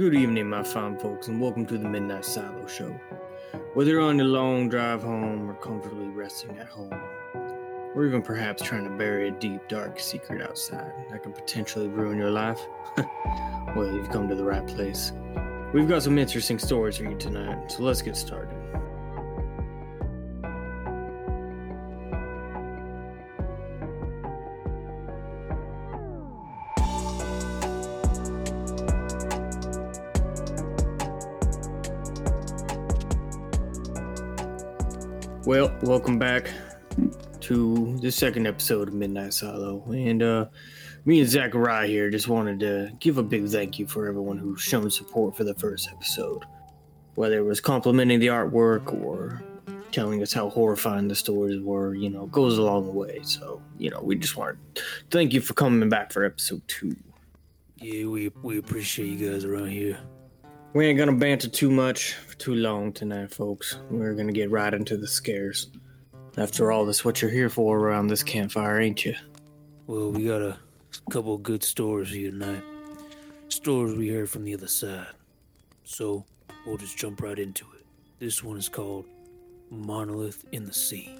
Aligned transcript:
Good 0.00 0.14
evening, 0.14 0.48
my 0.48 0.62
fine 0.62 0.96
folks, 0.96 1.28
and 1.28 1.38
welcome 1.38 1.66
to 1.66 1.76
the 1.76 1.86
Midnight 1.86 2.24
Silo 2.24 2.66
Show. 2.66 2.88
Whether 3.74 3.90
you're 3.90 4.00
on 4.00 4.16
your 4.16 4.28
long 4.28 4.66
drive 4.66 5.02
home 5.02 5.50
or 5.50 5.52
comfortably 5.52 6.06
resting 6.06 6.56
at 6.56 6.68
home, 6.68 6.98
or 7.94 8.06
even 8.06 8.22
perhaps 8.22 8.62
trying 8.62 8.84
to 8.84 8.90
bury 8.96 9.28
a 9.28 9.30
deep, 9.30 9.68
dark 9.68 10.00
secret 10.00 10.40
outside 10.40 10.90
that 11.10 11.22
could 11.22 11.34
potentially 11.34 11.88
ruin 11.88 12.16
your 12.16 12.30
life, 12.30 12.66
well, 13.76 13.92
you've 13.92 14.08
come 14.08 14.26
to 14.26 14.34
the 14.34 14.42
right 14.42 14.66
place. 14.66 15.12
We've 15.74 15.86
got 15.86 16.02
some 16.02 16.16
interesting 16.16 16.58
stories 16.58 16.96
for 16.96 17.04
you 17.04 17.18
tonight, 17.18 17.70
so 17.70 17.82
let's 17.82 18.00
get 18.00 18.16
started. 18.16 18.56
Well, 35.50 35.76
welcome 35.82 36.16
back 36.16 36.48
to 37.40 37.98
the 38.00 38.12
second 38.12 38.46
episode 38.46 38.86
of 38.86 38.94
Midnight 38.94 39.34
Silo. 39.34 39.82
And 39.90 40.22
uh, 40.22 40.46
me 41.04 41.18
and 41.18 41.28
Zachariah 41.28 41.88
here 41.88 42.08
just 42.08 42.28
wanted 42.28 42.60
to 42.60 42.92
give 43.00 43.18
a 43.18 43.24
big 43.24 43.48
thank 43.48 43.76
you 43.76 43.88
for 43.88 44.06
everyone 44.06 44.38
who's 44.38 44.60
shown 44.60 44.88
support 44.92 45.36
for 45.36 45.42
the 45.42 45.56
first 45.56 45.88
episode. 45.90 46.44
Whether 47.16 47.38
it 47.38 47.44
was 47.44 47.60
complimenting 47.60 48.20
the 48.20 48.28
artwork 48.28 48.94
or 49.02 49.42
telling 49.90 50.22
us 50.22 50.32
how 50.32 50.50
horrifying 50.50 51.08
the 51.08 51.16
stories 51.16 51.60
were, 51.60 51.96
you 51.96 52.10
know, 52.10 52.26
goes 52.26 52.56
a 52.56 52.62
long 52.62 52.94
way. 52.94 53.18
So, 53.24 53.60
you 53.76 53.90
know, 53.90 54.00
we 54.00 54.14
just 54.14 54.36
want 54.36 54.56
to 54.76 54.82
thank 55.10 55.32
you 55.32 55.40
for 55.40 55.54
coming 55.54 55.88
back 55.88 56.12
for 56.12 56.24
episode 56.24 56.62
two. 56.68 56.94
Yeah, 57.78 58.06
we 58.06 58.30
we 58.44 58.58
appreciate 58.58 59.08
you 59.08 59.32
guys 59.32 59.44
around 59.44 59.70
here. 59.70 59.98
We 60.74 60.86
ain't 60.86 60.96
gonna 60.96 61.16
banter 61.16 61.48
too 61.48 61.72
much 61.72 62.14
too 62.40 62.54
long 62.54 62.90
tonight, 62.90 63.30
folks. 63.30 63.78
We're 63.90 64.14
gonna 64.14 64.32
get 64.32 64.50
right 64.50 64.72
into 64.72 64.96
the 64.96 65.06
scares. 65.06 65.68
After 66.38 66.72
all, 66.72 66.86
that's 66.86 67.04
what 67.04 67.20
you're 67.20 67.30
here 67.30 67.50
for 67.50 67.78
around 67.78 68.06
this 68.06 68.22
campfire, 68.22 68.80
ain't 68.80 69.04
you? 69.04 69.14
Well, 69.86 70.10
we 70.10 70.24
got 70.24 70.40
a 70.40 70.56
couple 71.10 71.36
good 71.36 71.62
stories 71.62 72.10
here 72.10 72.30
tonight. 72.30 72.62
Stories 73.48 73.94
we 73.94 74.08
heard 74.08 74.30
from 74.30 74.44
the 74.44 74.54
other 74.54 74.68
side. 74.68 75.08
So, 75.84 76.24
we'll 76.64 76.78
just 76.78 76.96
jump 76.96 77.20
right 77.20 77.38
into 77.38 77.66
it. 77.76 77.84
This 78.18 78.42
one 78.42 78.56
is 78.56 78.70
called 78.70 79.04
Monolith 79.70 80.46
in 80.50 80.64
the 80.64 80.72
Sea. 80.72 81.14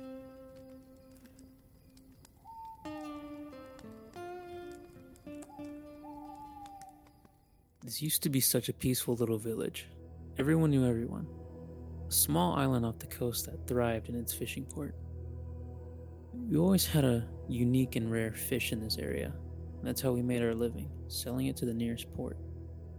This 7.83 8.01
used 8.01 8.23
to 8.23 8.31
be 8.31 8.41
such 8.41 8.71
a 8.71 8.73
peaceful 8.73 9.17
little 9.17 9.39
village. 9.39 9.87
Everyone 10.41 10.71
knew 10.71 10.87
everyone. 10.87 11.27
A 12.09 12.11
small 12.11 12.55
island 12.55 12.87
off 12.87 12.99
the 12.99 13.07
coast 13.09 13.45
that 13.45 13.67
thrived 13.67 14.09
in 14.09 14.15
its 14.15 14.33
fishing 14.33 14.65
port. 14.65 14.95
We 16.33 16.57
always 16.57 16.87
had 16.87 17.05
a 17.05 17.29
unique 17.47 17.97
and 17.97 18.11
rare 18.11 18.33
fish 18.33 18.73
in 18.73 18.81
this 18.81 18.97
area. 18.97 19.35
That's 19.83 20.01
how 20.01 20.13
we 20.13 20.23
made 20.23 20.43
our 20.43 20.55
living, 20.55 20.89
selling 21.09 21.49
it 21.49 21.59
to 21.59 21.67
the 21.67 21.75
nearest 21.75 22.11
port. 22.15 22.39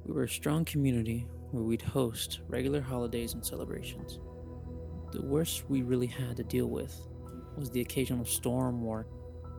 We 0.06 0.14
were 0.14 0.26
a 0.26 0.30
strong 0.30 0.66
community 0.66 1.26
where 1.50 1.64
we'd 1.64 1.82
host 1.82 2.42
regular 2.48 2.80
holidays 2.80 3.34
and 3.34 3.44
celebrations. 3.44 4.20
The 5.12 5.24
worst 5.24 5.68
we 5.68 5.82
really 5.82 6.06
had 6.06 6.38
to 6.38 6.44
deal 6.44 6.68
with 6.68 6.96
was 7.58 7.72
the 7.72 7.82
occasional 7.82 8.24
storm 8.24 8.86
or 8.86 9.08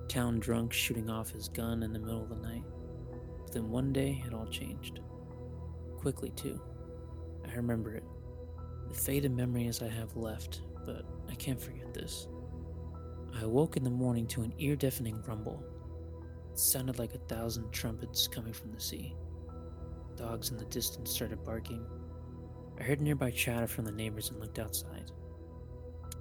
town 0.07 0.39
drunk 0.39 0.73
shooting 0.73 1.11
off 1.11 1.33
his 1.33 1.49
gun 1.49 1.83
in 1.83 1.93
the 1.93 1.99
middle 1.99 2.23
of 2.23 2.29
the 2.29 2.37
night. 2.37 2.63
But 3.43 3.53
then 3.53 3.71
one 3.71 3.93
day 3.93 4.23
it 4.25 4.33
all 4.33 4.47
changed. 4.47 5.01
Quickly, 5.97 6.31
too. 6.37 6.61
I 7.53 7.57
remember 7.57 7.95
it. 7.95 8.05
The 8.89 8.95
faded 8.95 9.33
memories 9.33 9.83
I 9.83 9.89
have 9.89 10.17
left, 10.17 10.63
but 10.87 11.05
I 11.31 11.35
can't 11.35 11.61
forget 11.61 11.93
this. 11.93 12.29
I 13.35 13.43
awoke 13.43 13.77
in 13.77 13.85
the 13.85 13.91
morning 13.91 14.27
to 14.29 14.43
an 14.43 14.55
ear 14.59 14.77
deafening 14.77 15.23
rumble. 15.27 15.63
It 16.51 16.59
sounded 16.59 16.99
like 16.99 17.15
a 17.15 17.19
thousand 17.19 17.71
trumpets 17.73 18.27
coming 18.27 18.53
from 18.53 18.73
the 18.73 18.81
sea. 18.81 19.15
Dogs 20.17 20.51
in 20.51 20.57
the 20.57 20.65
distance 20.67 21.11
started 21.11 21.45
barking. 21.45 21.85
I 22.79 22.83
heard 22.83 23.01
nearby 23.01 23.31
chatter 23.31 23.67
from 23.67 23.85
the 23.85 23.93
neighbors 23.93 24.31
and 24.31 24.41
looked 24.41 24.59
outside. 24.59 25.11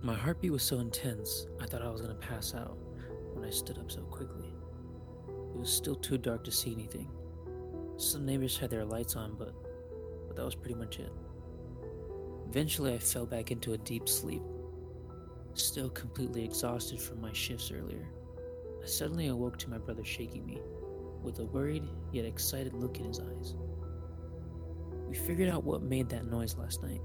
My 0.02 0.16
heartbeat 0.16 0.52
was 0.52 0.64
so 0.64 0.80
intense, 0.80 1.48
I 1.62 1.66
thought 1.66 1.82
I 1.82 1.90
was 1.90 2.02
going 2.02 2.18
to 2.18 2.28
pass 2.28 2.56
out 2.56 2.78
when 3.34 3.46
I 3.46 3.52
stood 3.52 3.78
up 3.78 3.92
so 3.92 4.02
quickly. 4.02 4.54
It 5.28 5.60
was 5.60 5.72
still 5.72 5.96
too 5.96 6.18
dark 6.18 6.44
to 6.46 6.52
see 6.52 6.74
anything. 6.74 7.10
Some 7.98 8.26
neighbors 8.26 8.58
had 8.58 8.70
their 8.70 8.86
lights 8.86 9.16
on, 9.16 9.36
but, 9.38 9.54
but 10.32 10.38
that 10.38 10.46
was 10.46 10.56
pretty 10.56 10.76
much 10.76 10.98
it. 10.98 11.12
Eventually, 12.48 12.94
I 12.94 13.00
fell 13.00 13.26
back 13.26 13.52
into 13.52 13.74
a 13.74 13.78
deep 13.78 14.08
sleep, 14.08 14.42
still 15.56 15.90
completely 15.90 16.46
exhausted 16.46 17.02
from 17.02 17.20
my 17.20 17.34
shifts 17.34 17.70
earlier. 17.70 18.08
I 18.82 18.86
suddenly 18.86 19.28
awoke 19.28 19.58
to 19.58 19.70
my 19.70 19.78
brother 19.78 20.06
shaking 20.06 20.46
me, 20.46 20.62
with 21.22 21.40
a 21.40 21.44
worried 21.44 21.84
yet 22.14 22.24
excited 22.24 22.74
look 22.74 22.98
in 22.98 23.08
his 23.08 23.20
eyes. 23.20 23.56
We 25.10 25.18
figured 25.18 25.50
out 25.50 25.66
what 25.66 25.82
made 25.82 26.08
that 26.12 26.28
noise 26.28 26.56
last 26.56 26.82
night. 26.82 27.02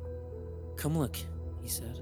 Come 0.76 0.96
look, 0.96 1.16
he 1.60 1.68
said. 1.68 1.98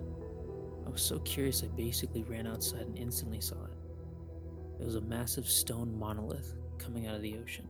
I 0.86 0.90
was 0.90 1.00
so 1.00 1.20
curious 1.20 1.62
I 1.62 1.68
basically 1.68 2.24
ran 2.24 2.46
outside 2.46 2.82
and 2.82 2.98
instantly 2.98 3.40
saw 3.40 3.64
it. 3.64 4.78
It 4.78 4.84
was 4.84 4.96
a 4.96 5.00
massive 5.00 5.48
stone 5.48 5.98
monolith 5.98 6.52
coming 6.76 7.06
out 7.06 7.16
of 7.16 7.22
the 7.22 7.38
ocean. 7.38 7.66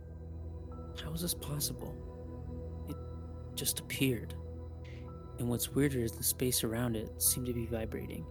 How 1.04 1.12
was 1.12 1.22
this 1.22 1.34
possible? 1.34 2.03
Just 3.54 3.81
appeared. 3.81 4.34
And 5.38 5.48
what's 5.48 5.70
weirder 5.70 6.00
is 6.00 6.12
the 6.12 6.22
space 6.22 6.65
around 6.65 6.97
it 6.97 7.20
seemed 7.20 7.47
to 7.47 7.53
be 7.53 7.66
vibrating. 7.66 8.25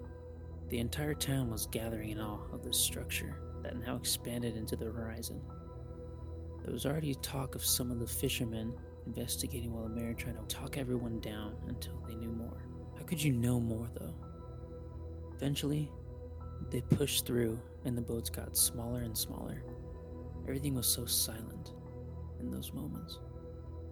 The 0.70 0.80
entire 0.80 1.14
town 1.14 1.52
was 1.52 1.68
gathering 1.68 2.10
in 2.10 2.20
awe 2.20 2.40
of 2.52 2.64
this 2.64 2.78
structure 2.78 3.36
that 3.62 3.78
now 3.78 3.96
expanded 3.96 4.56
into 4.56 4.76
the 4.76 4.86
horizon. 4.86 5.42
There 6.64 6.74
was 6.74 6.86
already 6.86 7.16
talk 7.16 7.56
of 7.56 7.64
some 7.64 7.92
of 7.92 8.00
the 8.00 8.08
fishermen 8.08 8.74
investigating 9.06 9.74
while 9.74 9.84
the 9.84 9.90
mayor 9.90 10.14
tried 10.14 10.38
to 10.38 10.56
talk 10.56 10.78
everyone 10.78 11.20
down 11.20 11.56
until 11.68 12.02
they 12.08 12.16
knew 12.16 12.32
more. 12.32 12.66
How 12.98 13.04
could 13.04 13.22
you 13.22 13.34
know 13.34 13.60
more, 13.60 13.90
though? 14.00 14.14
Eventually, 15.36 15.92
they 16.70 16.82
pushed 16.82 17.26
through, 17.26 17.60
and 17.84 17.98
the 17.98 18.02
boats 18.02 18.30
got 18.30 18.56
smaller 18.56 19.02
and 19.02 19.18
smaller. 19.18 19.64
Everything 20.48 20.74
was 20.74 20.88
so 20.88 21.06
silent 21.06 21.74
in 22.40 22.50
those 22.50 22.72
moments. 22.74 23.20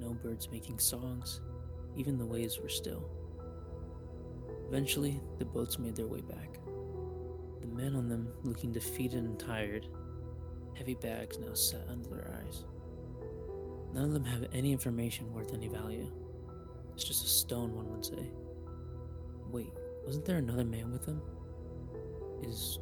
No 0.01 0.15
birds 0.15 0.49
making 0.51 0.79
songs, 0.79 1.41
even 1.95 2.17
the 2.17 2.25
waves 2.25 2.59
were 2.59 2.69
still. 2.69 3.07
Eventually, 4.67 5.21
the 5.37 5.45
boats 5.45 5.77
made 5.77 5.95
their 5.95 6.07
way 6.07 6.21
back. 6.21 6.57
The 7.61 7.67
men 7.67 7.95
on 7.95 8.09
them 8.09 8.27
looking 8.43 8.71
defeated 8.71 9.23
and 9.23 9.39
tired, 9.39 9.87
heavy 10.73 10.95
bags 10.95 11.37
now 11.37 11.53
set 11.53 11.87
under 11.87 12.09
their 12.09 12.33
eyes. 12.43 12.63
None 13.93 14.05
of 14.05 14.13
them 14.13 14.25
have 14.25 14.47
any 14.53 14.71
information 14.71 15.31
worth 15.33 15.53
any 15.53 15.67
value. 15.67 16.11
It's 16.95 17.03
just 17.03 17.23
a 17.23 17.29
stone, 17.29 17.75
one 17.75 17.91
would 17.91 18.05
say. 18.05 18.31
Wait, 19.51 19.71
wasn't 20.05 20.25
there 20.25 20.37
another 20.37 20.65
man 20.65 20.91
with 20.91 21.05
them? 21.05 21.21
Is. 22.41 22.79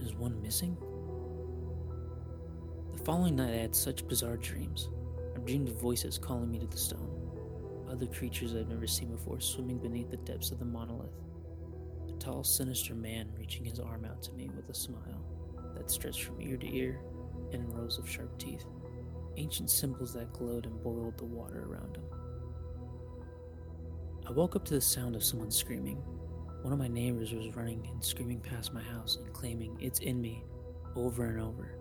is 0.00 0.14
one 0.14 0.40
missing? 0.40 0.76
The 2.92 3.04
following 3.04 3.34
night, 3.36 3.54
I 3.54 3.58
had 3.58 3.74
such 3.74 4.06
bizarre 4.06 4.36
dreams. 4.36 4.88
Dreamed 5.50 5.70
of 5.70 5.80
voices 5.80 6.16
calling 6.16 6.48
me 6.48 6.60
to 6.60 6.66
the 6.68 6.76
stone. 6.76 7.10
Other 7.90 8.06
creatures 8.06 8.54
I'd 8.54 8.68
never 8.68 8.86
seen 8.86 9.10
before 9.10 9.40
swimming 9.40 9.78
beneath 9.78 10.08
the 10.08 10.16
depths 10.18 10.52
of 10.52 10.60
the 10.60 10.64
monolith. 10.64 11.10
A 12.08 12.12
tall, 12.20 12.44
sinister 12.44 12.94
man 12.94 13.32
reaching 13.36 13.64
his 13.64 13.80
arm 13.80 14.04
out 14.04 14.22
to 14.22 14.32
me 14.34 14.48
with 14.54 14.68
a 14.68 14.74
smile 14.74 15.26
that 15.74 15.90
stretched 15.90 16.22
from 16.22 16.40
ear 16.40 16.56
to 16.56 16.72
ear 16.72 17.00
and 17.52 17.74
rows 17.74 17.98
of 17.98 18.08
sharp 18.08 18.38
teeth. 18.38 18.64
Ancient 19.38 19.72
symbols 19.72 20.14
that 20.14 20.32
glowed 20.32 20.66
and 20.66 20.82
boiled 20.84 21.18
the 21.18 21.24
water 21.24 21.64
around 21.68 21.96
him. 21.96 22.04
I 24.28 24.30
woke 24.30 24.54
up 24.54 24.64
to 24.66 24.74
the 24.74 24.80
sound 24.80 25.16
of 25.16 25.24
someone 25.24 25.50
screaming. 25.50 25.96
One 26.62 26.72
of 26.72 26.78
my 26.78 26.86
neighbors 26.86 27.32
was 27.32 27.56
running 27.56 27.88
and 27.92 28.04
screaming 28.04 28.38
past 28.38 28.72
my 28.72 28.82
house 28.82 29.16
and 29.16 29.34
claiming, 29.34 29.76
It's 29.80 29.98
in 29.98 30.20
me, 30.20 30.44
over 30.94 31.24
and 31.24 31.40
over. 31.40 31.74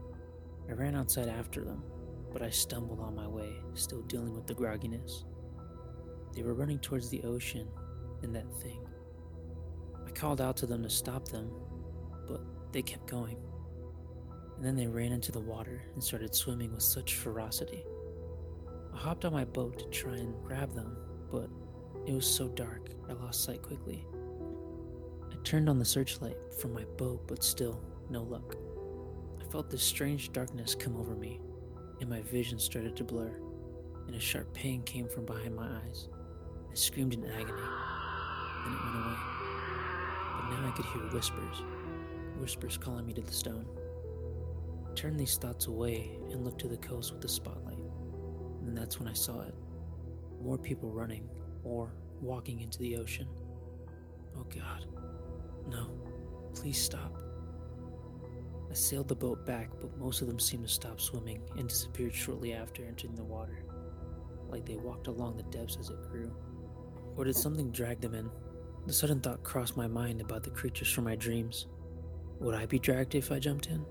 I 0.68 0.72
ran 0.72 0.96
outside 0.96 1.28
after 1.28 1.64
them, 1.64 1.84
but 2.32 2.42
I 2.42 2.50
stumbled 2.50 3.00
on 3.00 3.16
my 3.16 3.28
way, 3.28 3.56
still 3.74 4.02
dealing 4.04 4.34
with 4.34 4.48
the 4.48 4.56
grogginess. 4.56 5.24
They 6.36 6.44
were 6.44 6.54
running 6.54 6.80
towards 6.80 7.10
the 7.10 7.24
ocean 7.24 7.68
and 8.24 8.36
that 8.36 8.52
thing. 8.62 8.86
I 10.06 10.12
called 10.12 10.42
out 10.42 10.58
to 10.58 10.66
them 10.66 10.84
to 10.84 10.90
stop 10.90 11.28
them, 11.28 11.52
but 12.28 12.42
they 12.72 12.82
kept 12.82 13.08
going. 13.08 13.38
And 14.56 14.66
then 14.66 14.76
they 14.76 14.88
ran 14.88 15.12
into 15.12 15.32
the 15.32 15.40
water 15.40 15.82
and 15.94 16.04
started 16.04 16.36
swimming 16.36 16.74
with 16.74 16.84
such 16.84 17.16
ferocity. 17.16 17.84
I 18.94 18.98
hopped 18.98 19.26
on 19.26 19.34
my 19.34 19.46
boat 19.46 19.80
to 19.80 19.86
try 19.86 20.16
and 20.16 20.34
grab 20.44 20.74
them, 20.74 20.98
but 21.32 21.50
it 22.06 22.14
was 22.14 22.28
so 22.28 22.48
dark 22.50 22.90
I 23.10 23.14
lost 23.14 23.44
sight 23.44 23.62
quickly. 23.62 24.06
I 25.32 25.36
turned 25.44 25.70
on 25.70 25.80
the 25.80 25.86
searchlight 25.86 26.38
from 26.60 26.74
my 26.74 26.84
boat, 26.98 27.28
but 27.28 27.44
still, 27.44 27.82
no 28.10 28.24
luck. 28.24 28.56
I 29.40 29.52
felt 29.52 29.70
this 29.70 29.84
strange 29.84 30.32
darkness 30.34 30.76
come 30.76 30.98
over 30.98 31.16
me, 31.16 31.40
and 32.00 32.10
my 32.10 32.22
vision 32.22 32.60
started 32.60 32.96
to 32.98 33.04
blur. 33.04 33.32
and 34.08 34.16
a 34.16 34.20
sharp 34.20 34.52
pain 34.54 34.82
came 34.84 35.08
from 35.08 35.26
behind 35.26 35.56
my 35.56 35.68
eyes. 35.68 36.10
I 36.72 36.74
screamed 36.74 37.14
in 37.14 37.26
agony. 37.26 37.62
Then 38.66 38.74
it 38.74 38.84
went 38.84 39.06
away. 39.06 39.16
But 40.36 40.50
now 40.50 40.68
I 40.68 40.72
could 40.76 40.86
hear 40.86 41.02
whispers, 41.14 41.62
whispers 42.40 42.78
calling 42.78 43.06
me 43.06 43.14
to 43.14 43.22
the 43.22 43.32
stone. 43.32 43.68
I 44.90 44.94
turned 44.96 45.20
these 45.20 45.38
thoughts 45.38 45.68
away 45.68 46.18
and 46.32 46.44
looked 46.44 46.62
to 46.62 46.68
the 46.68 46.78
coast 46.78 47.12
with 47.14 47.22
the 47.22 47.30
spotlight. 47.30 47.78
And 48.66 48.76
that's 48.78 49.00
when 49.00 49.08
I 49.08 49.14
saw 49.14 49.42
it. 49.42 49.54
More 50.42 50.58
people 50.58 50.90
running 50.92 51.30
or 51.64 51.94
walking 52.22 52.62
into 52.62 52.80
the 52.80 52.98
ocean. 52.98 53.28
Oh 54.36 54.44
God. 54.46 54.86
No. 55.70 55.92
Please 56.56 56.82
stop. 56.82 57.09
Sailed 58.80 59.10
the 59.10 59.16
boat 59.16 59.46
back, 59.46 59.72
but 59.82 59.98
most 59.98 60.22
of 60.22 60.28
them 60.28 60.40
seemed 60.40 60.66
to 60.66 60.74
stop 60.74 61.02
swimming 61.02 61.42
and 61.58 61.68
disappeared 61.68 62.14
shortly 62.16 62.54
after 62.54 62.86
entering 62.86 63.14
the 63.14 63.24
water, 63.26 63.66
like 64.48 64.66
they 64.66 64.78
walked 64.78 65.08
along 65.08 65.36
the 65.36 65.44
depths 65.44 65.76
as 65.78 65.90
it 65.90 66.02
grew. 66.10 66.32
Or 67.18 67.26
did 67.26 67.36
something 67.36 67.72
drag 67.72 68.00
them 68.00 68.16
in? 68.16 68.30
The 68.88 68.94
sudden 68.94 69.20
thought 69.20 69.44
crossed 69.44 69.76
my 69.76 69.86
mind 69.86 70.22
about 70.22 70.44
the 70.44 70.50
creatures 70.50 70.90
from 70.90 71.04
my 71.04 71.18
dreams. 71.18 71.68
Would 72.40 72.56
I 72.56 72.66
be 72.68 72.80
dragged 72.80 73.16
if 73.16 73.34
I 73.34 73.40
jumped 73.40 73.68
in? 73.68 73.86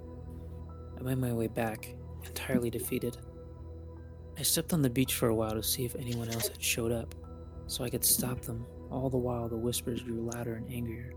I 0.98 1.02
made 1.02 1.18
my 1.18 1.34
way 1.34 1.48
back, 1.48 1.94
entirely 2.24 2.70
defeated. 2.70 3.18
I 4.38 4.42
stepped 4.42 4.72
on 4.72 4.80
the 4.80 4.88
beach 4.88 5.16
for 5.16 5.28
a 5.28 5.34
while 5.34 5.52
to 5.52 5.62
see 5.62 5.84
if 5.84 5.96
anyone 5.96 6.30
else 6.30 6.48
had 6.48 6.62
showed 6.62 6.92
up, 6.92 7.14
so 7.66 7.84
I 7.84 7.90
could 7.90 8.06
stop 8.06 8.40
them, 8.40 8.64
all 8.90 9.10
the 9.10 9.18
while 9.18 9.50
the 9.50 9.56
whispers 9.58 10.02
grew 10.02 10.30
louder 10.32 10.54
and 10.54 10.72
angrier. 10.72 11.12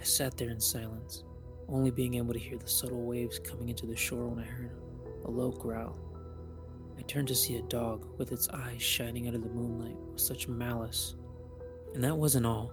I 0.00 0.04
sat 0.04 0.38
there 0.38 0.48
in 0.50 0.58
silence, 0.58 1.24
only 1.68 1.90
being 1.90 2.14
able 2.14 2.32
to 2.32 2.38
hear 2.38 2.58
the 2.58 2.68
subtle 2.68 3.02
waves 3.02 3.38
coming 3.38 3.68
into 3.68 3.86
the 3.86 3.96
shore 3.96 4.26
when 4.26 4.42
I 4.42 4.46
heard 4.46 4.72
a 5.24 5.30
low 5.30 5.50
growl. 5.50 5.96
I 6.98 7.02
turned 7.02 7.28
to 7.28 7.34
see 7.34 7.56
a 7.56 7.62
dog 7.62 8.06
with 8.18 8.32
its 8.32 8.48
eyes 8.48 8.82
shining 8.82 9.28
out 9.28 9.34
of 9.34 9.42
the 9.42 9.50
moonlight 9.50 9.96
with 10.10 10.20
such 10.20 10.48
malice. 10.48 11.14
And 11.94 12.02
that 12.02 12.16
wasn't 12.16 12.46
all. 12.46 12.72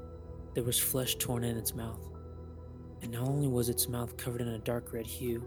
There 0.53 0.63
was 0.63 0.79
flesh 0.79 1.15
torn 1.15 1.43
in 1.43 1.57
its 1.57 1.75
mouth. 1.75 2.01
And 3.01 3.11
not 3.11 3.27
only 3.27 3.47
was 3.47 3.69
its 3.69 3.87
mouth 3.87 4.17
covered 4.17 4.41
in 4.41 4.47
a 4.47 4.59
dark 4.59 4.93
red 4.93 5.05
hue, 5.05 5.43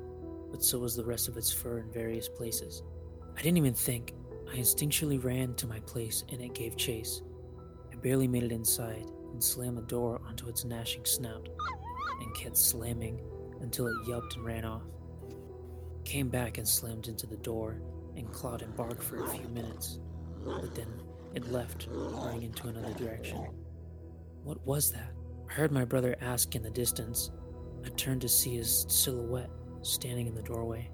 but 0.51 0.63
so 0.63 0.79
was 0.79 0.95
the 0.95 1.05
rest 1.05 1.29
of 1.29 1.37
its 1.37 1.51
fur 1.51 1.79
in 1.79 1.91
various 1.91 2.29
places. 2.29 2.83
I 3.37 3.43
didn't 3.43 3.59
even 3.59 3.75
think. 3.75 4.15
I 4.51 4.57
instinctually 4.57 5.23
ran 5.23 5.55
to 5.55 5.67
my 5.67 5.81
place 5.81 6.25
and 6.31 6.41
it 6.41 6.55
gave 6.55 6.77
chase. 6.77 7.23
I 7.93 7.97
barely 7.97 8.29
made 8.29 8.45
it 8.45 8.53
inside 8.53 9.05
and 9.33 9.43
slammed 9.43 9.79
the 9.79 9.83
door 9.83 10.21
onto 10.27 10.49
its 10.49 10.65
gnashing 10.65 11.05
snout 11.05 11.49
and 12.21 12.35
kept 12.35 12.57
slamming 12.57 13.21
until 13.61 13.87
it 13.87 13.95
yelped 14.07 14.37
and 14.37 14.45
ran 14.45 14.65
off. 14.65 14.83
Came 16.05 16.29
back 16.29 16.59
and 16.59 16.67
slammed 16.67 17.09
into 17.09 17.27
the 17.27 17.37
door 17.37 17.81
and 18.17 18.33
clawed 18.33 18.63
and 18.63 18.75
barked 18.77 19.03
for 19.03 19.25
a 19.25 19.29
few 19.29 19.49
minutes, 19.49 19.99
but 20.45 20.75
then 20.75 20.89
it 21.35 21.51
left, 21.53 21.89
running 21.91 22.43
into 22.43 22.69
another 22.69 22.95
direction. 22.95 23.47
What 24.43 24.65
was 24.67 24.91
that? 24.93 25.13
I 25.49 25.53
heard 25.53 25.73
my 25.73 25.85
brother 25.85 26.17
ask 26.21 26.55
in 26.55 26.63
the 26.63 26.71
distance. 26.71 27.31
I 27.85 27.89
turned 27.91 28.23
to 28.23 28.29
see 28.29 28.57
his 28.57 28.87
silhouette 28.89 29.51
standing 29.83 30.27
in 30.27 30.35
the 30.35 30.43
doorway. 30.43 30.91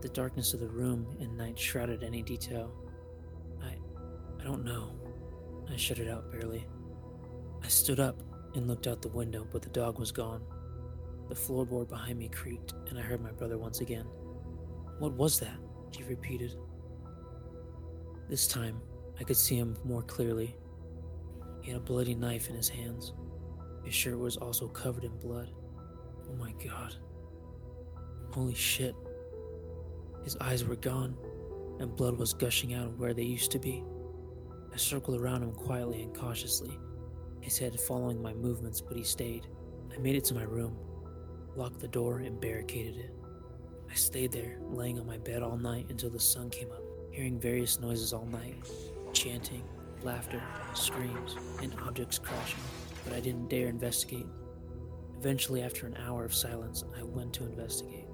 The 0.00 0.08
darkness 0.08 0.54
of 0.54 0.60
the 0.60 0.68
room 0.68 1.06
and 1.20 1.36
night 1.36 1.58
shrouded 1.58 2.02
any 2.02 2.22
detail. 2.22 2.72
I. 3.62 3.74
I 4.40 4.44
don't 4.44 4.64
know. 4.64 4.92
I 5.70 5.76
shut 5.76 5.98
it 5.98 6.08
out 6.08 6.30
barely. 6.30 6.66
I 7.62 7.68
stood 7.68 7.98
up 7.98 8.22
and 8.54 8.68
looked 8.68 8.86
out 8.86 9.02
the 9.02 9.08
window, 9.08 9.46
but 9.50 9.62
the 9.62 9.70
dog 9.70 9.98
was 9.98 10.12
gone. 10.12 10.42
The 11.28 11.34
floorboard 11.34 11.88
behind 11.88 12.18
me 12.18 12.28
creaked, 12.28 12.74
and 12.88 12.98
I 12.98 13.02
heard 13.02 13.20
my 13.20 13.32
brother 13.32 13.58
once 13.58 13.80
again. 13.80 14.06
What 14.98 15.12
was 15.12 15.40
that? 15.40 15.56
he 15.96 16.02
repeated. 16.04 16.54
This 18.28 18.46
time, 18.46 18.80
I 19.18 19.24
could 19.24 19.36
see 19.36 19.56
him 19.56 19.76
more 19.84 20.02
clearly. 20.02 20.56
He 21.62 21.70
had 21.70 21.80
a 21.80 21.84
bloody 21.84 22.14
knife 22.14 22.48
in 22.48 22.56
his 22.56 22.68
hands. 22.68 23.14
His 23.84 23.94
shirt 23.94 24.18
was 24.18 24.36
also 24.36 24.68
covered 24.68 25.04
in 25.04 25.16
blood. 25.18 25.50
Oh 26.28 26.34
my 26.36 26.52
god. 26.64 26.94
Holy 28.30 28.54
shit. 28.54 28.94
His 30.24 30.36
eyes 30.40 30.64
were 30.64 30.76
gone, 30.76 31.16
and 31.78 31.96
blood 31.96 32.18
was 32.18 32.34
gushing 32.34 32.74
out 32.74 32.86
of 32.86 32.98
where 32.98 33.14
they 33.14 33.22
used 33.22 33.52
to 33.52 33.58
be. 33.58 33.82
I 34.72 34.76
circled 34.76 35.20
around 35.20 35.42
him 35.42 35.52
quietly 35.52 36.02
and 36.02 36.14
cautiously, 36.14 36.78
his 37.40 37.58
head 37.58 37.78
following 37.80 38.20
my 38.20 38.34
movements, 38.34 38.80
but 38.80 38.96
he 38.96 39.04
stayed. 39.04 39.46
I 39.94 39.98
made 39.98 40.16
it 40.16 40.24
to 40.24 40.34
my 40.34 40.42
room, 40.42 40.76
locked 41.56 41.80
the 41.80 41.88
door, 41.88 42.18
and 42.18 42.40
barricaded 42.40 42.96
it. 42.96 43.14
I 43.90 43.94
stayed 43.94 44.32
there, 44.32 44.58
laying 44.70 44.98
on 44.98 45.06
my 45.06 45.18
bed 45.18 45.42
all 45.42 45.56
night 45.56 45.86
until 45.88 46.10
the 46.10 46.20
sun 46.20 46.50
came 46.50 46.70
up, 46.70 46.82
hearing 47.10 47.40
various 47.40 47.80
noises 47.80 48.12
all 48.12 48.26
night 48.26 48.56
chanting, 49.16 49.62
laughter, 50.02 50.42
screams, 50.74 51.36
and 51.62 51.74
objects 51.86 52.18
crashing, 52.18 52.60
but 53.02 53.14
I 53.14 53.20
didn't 53.20 53.48
dare 53.48 53.68
investigate. 53.68 54.26
Eventually, 55.18 55.62
after 55.62 55.86
an 55.86 55.96
hour 55.96 56.26
of 56.26 56.34
silence, 56.34 56.84
I 56.98 57.02
went 57.02 57.32
to 57.34 57.44
investigate. 57.44 58.08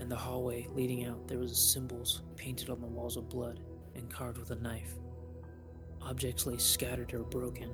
In 0.00 0.08
the 0.08 0.16
hallway 0.16 0.66
leading 0.74 1.04
out, 1.04 1.28
there 1.28 1.38
was 1.38 1.56
symbols 1.56 2.22
painted 2.34 2.70
on 2.70 2.80
the 2.80 2.86
walls 2.88 3.16
of 3.16 3.28
blood 3.28 3.60
and 3.94 4.10
carved 4.10 4.38
with 4.38 4.50
a 4.50 4.56
knife. 4.56 4.96
Objects 6.02 6.44
lay 6.44 6.56
scattered 6.56 7.14
or 7.14 7.22
broken. 7.22 7.70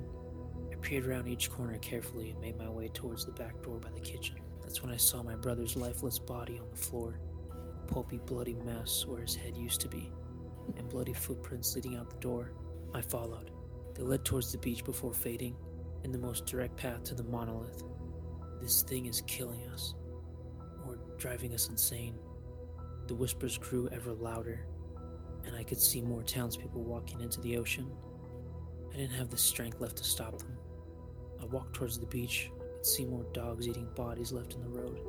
I 0.70 0.76
peered 0.76 1.06
around 1.06 1.28
each 1.28 1.50
corner 1.50 1.78
carefully 1.78 2.30
and 2.30 2.40
made 2.40 2.58
my 2.58 2.68
way 2.68 2.88
towards 2.88 3.24
the 3.24 3.32
back 3.32 3.62
door 3.62 3.78
by 3.78 3.90
the 3.90 4.00
kitchen. 4.00 4.41
That's 4.72 4.82
when 4.82 4.94
I 4.94 4.96
saw 4.96 5.22
my 5.22 5.34
brother's 5.34 5.76
lifeless 5.76 6.18
body 6.18 6.58
on 6.58 6.70
the 6.70 6.78
floor, 6.78 7.20
pulpy, 7.88 8.18
bloody 8.24 8.54
mess 8.54 9.04
where 9.06 9.20
his 9.20 9.34
head 9.34 9.54
used 9.54 9.82
to 9.82 9.88
be, 9.88 10.10
and 10.78 10.88
bloody 10.88 11.12
footprints 11.12 11.74
leading 11.74 11.96
out 11.96 12.08
the 12.08 12.16
door. 12.16 12.52
I 12.94 13.02
followed. 13.02 13.50
They 13.94 14.02
led 14.02 14.24
towards 14.24 14.50
the 14.50 14.56
beach 14.56 14.82
before 14.82 15.12
fading, 15.12 15.56
in 16.04 16.10
the 16.10 16.16
most 16.16 16.46
direct 16.46 16.74
path 16.78 17.04
to 17.04 17.14
the 17.14 17.24
monolith. 17.24 17.82
This 18.62 18.80
thing 18.80 19.04
is 19.04 19.20
killing 19.26 19.60
us, 19.74 19.92
or 20.86 20.98
driving 21.18 21.52
us 21.52 21.68
insane. 21.68 22.18
The 23.08 23.14
whispers 23.14 23.58
grew 23.58 23.90
ever 23.92 24.14
louder, 24.14 24.64
and 25.44 25.54
I 25.54 25.64
could 25.64 25.82
see 25.82 26.00
more 26.00 26.22
townspeople 26.22 26.82
walking 26.82 27.20
into 27.20 27.42
the 27.42 27.58
ocean. 27.58 27.92
I 28.90 28.96
didn't 28.96 29.18
have 29.18 29.28
the 29.28 29.36
strength 29.36 29.82
left 29.82 29.98
to 29.98 30.04
stop 30.04 30.38
them. 30.38 30.56
I 31.42 31.44
walked 31.44 31.74
towards 31.74 31.98
the 31.98 32.06
beach, 32.06 32.50
see 32.86 33.04
more 33.04 33.24
dogs 33.32 33.68
eating 33.68 33.88
bodies 33.94 34.32
left 34.32 34.54
in 34.54 34.60
the 34.60 34.68
road. 34.68 35.00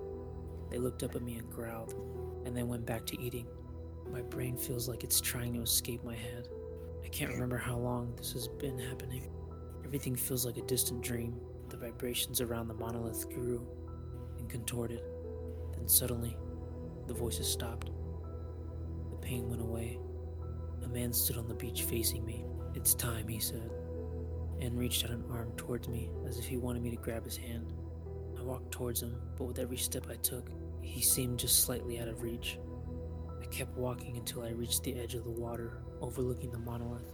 They 0.69 0.77
looked 0.77 1.03
up 1.03 1.15
at 1.15 1.21
me 1.21 1.35
and 1.35 1.49
growled, 1.49 1.95
and 2.45 2.55
then 2.55 2.67
went 2.67 2.85
back 2.85 3.05
to 3.07 3.21
eating. 3.21 3.47
My 4.11 4.21
brain 4.21 4.57
feels 4.57 4.87
like 4.87 5.03
it's 5.03 5.21
trying 5.21 5.53
to 5.53 5.61
escape 5.61 6.03
my 6.03 6.15
head. 6.15 6.47
I 7.03 7.07
can't 7.09 7.31
remember 7.31 7.57
how 7.57 7.77
long 7.77 8.13
this 8.15 8.33
has 8.33 8.47
been 8.47 8.77
happening. 8.79 9.29
Everything 9.85 10.15
feels 10.15 10.45
like 10.45 10.57
a 10.57 10.63
distant 10.63 11.01
dream. 11.01 11.39
The 11.69 11.77
vibrations 11.77 12.41
around 12.41 12.67
the 12.67 12.73
monolith 12.73 13.29
grew 13.29 13.65
and 14.39 14.49
contorted. 14.49 15.01
Then 15.75 15.87
suddenly, 15.87 16.37
the 17.07 17.13
voices 17.13 17.47
stopped. 17.47 17.91
The 19.11 19.17
pain 19.17 19.49
went 19.49 19.61
away. 19.61 19.99
A 20.83 20.87
man 20.87 21.13
stood 21.13 21.37
on 21.37 21.47
the 21.47 21.53
beach 21.53 21.83
facing 21.83 22.25
me. 22.25 22.45
It's 22.75 22.93
time, 22.93 23.27
he 23.27 23.39
said, 23.39 23.71
and 24.63 24.79
reached 24.79 25.03
out 25.03 25.11
an 25.11 25.25
arm 25.29 25.51
towards 25.57 25.89
me 25.89 26.09
as 26.25 26.39
if 26.39 26.45
he 26.45 26.57
wanted 26.57 26.81
me 26.81 26.89
to 26.89 26.95
grab 26.95 27.25
his 27.25 27.35
hand. 27.35 27.73
I 28.39 28.41
walked 28.43 28.71
towards 28.71 29.01
him, 29.01 29.15
but 29.37 29.43
with 29.43 29.59
every 29.59 29.77
step 29.77 30.07
I 30.09 30.15
took, 30.15 30.49
he 30.81 31.01
seemed 31.01 31.39
just 31.39 31.63
slightly 31.63 31.99
out 31.99 32.07
of 32.07 32.21
reach. 32.23 32.57
I 33.41 33.45
kept 33.47 33.77
walking 33.77 34.15
until 34.15 34.43
I 34.43 34.51
reached 34.51 34.83
the 34.83 34.97
edge 34.97 35.15
of 35.15 35.25
the 35.25 35.31
water 35.31 35.81
overlooking 36.01 36.49
the 36.51 36.59
monolith, 36.59 37.11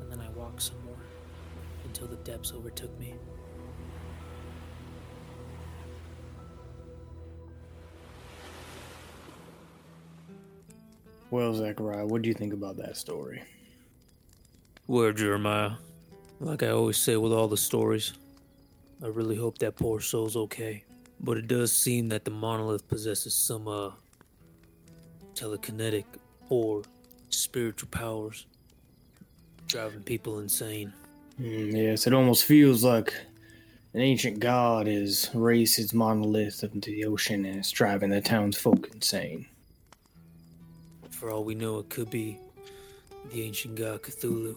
and 0.00 0.10
then 0.10 0.20
I 0.20 0.28
walked 0.30 0.62
some 0.62 0.84
more 0.84 0.96
until 1.84 2.08
the 2.08 2.16
depths 2.16 2.52
overtook 2.52 2.98
me. 2.98 3.14
Well, 11.30 11.54
Zachariah, 11.54 12.06
what 12.06 12.22
do 12.22 12.28
you 12.28 12.34
think 12.34 12.52
about 12.52 12.76
that 12.76 12.96
story? 12.96 13.42
Well, 14.86 15.12
Jeremiah, 15.12 15.72
like 16.42 16.62
I 16.62 16.68
always 16.68 16.96
say 16.96 17.16
with 17.16 17.32
all 17.32 17.48
the 17.48 17.56
stories, 17.56 18.12
I 19.02 19.06
really 19.06 19.36
hope 19.36 19.58
that 19.58 19.76
poor 19.76 20.00
soul's 20.00 20.36
okay. 20.36 20.84
But 21.20 21.36
it 21.38 21.46
does 21.46 21.72
seem 21.72 22.08
that 22.08 22.24
the 22.24 22.32
monolith 22.32 22.88
possesses 22.88 23.34
some, 23.34 23.68
uh, 23.68 23.90
telekinetic 25.34 26.04
or 26.48 26.82
spiritual 27.30 27.88
powers, 27.90 28.46
driving 29.68 30.02
people 30.02 30.40
insane. 30.40 30.92
Mm, 31.40 31.72
yes, 31.72 32.06
it 32.06 32.12
almost 32.12 32.44
feels 32.44 32.82
like 32.84 33.14
an 33.94 34.00
ancient 34.00 34.40
god 34.40 34.86
has 34.86 35.30
raised 35.34 35.76
his 35.76 35.94
monolith 35.94 36.64
up 36.64 36.74
into 36.74 36.90
the 36.90 37.04
ocean 37.04 37.44
and 37.44 37.60
is 37.60 37.70
driving 37.70 38.10
the 38.10 38.20
townsfolk 38.20 38.90
insane. 38.92 39.46
For 41.10 41.30
all 41.30 41.44
we 41.44 41.54
know, 41.54 41.78
it 41.78 41.88
could 41.88 42.10
be 42.10 42.38
the 43.30 43.42
ancient 43.42 43.76
god 43.76 44.02
Cthulhu. 44.02 44.56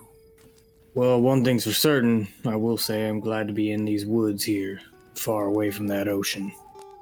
Well, 0.96 1.22
one 1.22 1.44
thing's 1.44 1.66
for 1.66 1.74
certain, 1.74 2.30
I 2.46 2.56
will 2.56 2.78
say 2.78 3.06
I'm 3.06 3.20
glad 3.20 3.48
to 3.48 3.54
be 3.54 3.72
in 3.72 3.84
these 3.84 4.06
woods 4.06 4.46
here, 4.46 4.80
far 5.14 5.44
away 5.44 5.70
from 5.70 5.88
that 5.88 6.08
ocean. 6.08 6.54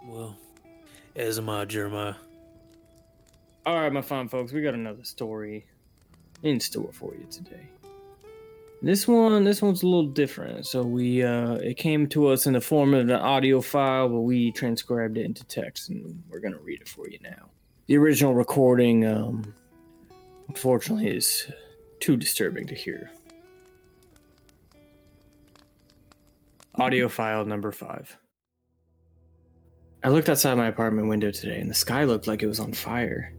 Well, 0.04 0.36
as 1.16 1.38
am 1.38 1.48
I, 1.48 1.66
Jeremiah. 1.66 2.16
All 3.68 3.80
right, 3.80 3.94
my 3.94 4.02
fine 4.02 4.30
folks, 4.30 4.52
we 4.52 4.64
got 4.64 4.74
another 4.74 5.04
story 5.04 5.68
in 6.42 6.60
store 6.60 6.90
for 6.92 7.14
you 7.14 7.28
today. 7.30 7.68
This 8.82 9.08
one, 9.08 9.44
this 9.44 9.62
one's 9.62 9.84
a 9.84 9.86
little 9.86 10.08
different. 10.08 10.66
So 10.66 10.82
we, 10.82 11.22
uh, 11.22 11.54
it 11.58 11.78
came 11.78 12.08
to 12.10 12.30
us 12.30 12.48
in 12.48 12.54
the 12.54 12.62
form 12.62 12.96
of 12.96 13.02
an 13.02 13.12
audio 13.12 13.62
file, 13.62 14.10
but 14.10 14.22
we 14.22 14.52
transcribed 14.54 15.20
it 15.20 15.26
into 15.26 15.46
text, 15.46 15.90
and 15.90 16.24
we're 16.32 16.40
gonna 16.40 16.58
read 16.58 16.82
it 16.82 16.90
for 16.90 17.08
you 17.08 17.20
now. 17.22 17.52
The 17.86 17.98
original 17.98 18.34
recording, 18.34 19.06
um, 19.06 19.54
unfortunately, 20.48 21.16
is 21.16 21.46
too 22.00 22.18
disturbing 22.18 22.66
to 22.68 22.76
hear. 22.76 23.12
Audio 26.76 27.08
file 27.08 27.46
number 27.46 27.72
five. 27.72 28.18
I 30.04 30.10
looked 30.10 30.28
outside 30.28 30.56
my 30.56 30.68
apartment 30.68 31.08
window 31.08 31.30
today, 31.30 31.60
and 31.60 31.70
the 31.70 31.76
sky 31.76 32.04
looked 32.04 32.26
like 32.26 32.42
it 32.42 32.48
was 32.48 32.60
on 32.60 32.74
fire. 32.74 33.32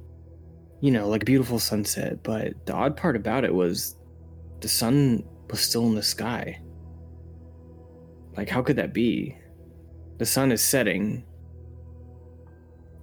You 0.81 0.93
know, 0.93 1.09
like 1.09 1.23
a 1.23 1.27
beautiful 1.27 1.59
sunset, 1.59 2.23
but 2.23 2.53
the 2.65 2.73
odd 2.73 2.97
part 2.97 3.17
about 3.17 3.45
it 3.45 3.53
was 3.53 3.97
the 4.61 4.69
sun 4.69 5.25
was 5.51 5.59
still 5.59 5.85
in 5.87 5.97
the 5.97 6.03
sky. 6.03 6.61
Like, 8.37 8.49
how 8.49 8.63
could 8.63 8.77
that 8.77 8.95
be? 8.95 9.37
The 10.19 10.27
sun 10.27 10.53
is 10.53 10.63
setting. 10.63 11.25